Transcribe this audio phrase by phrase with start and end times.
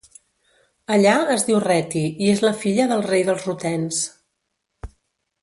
[0.95, 4.01] Allà es diu Reti i és la filla del rei dels rutens.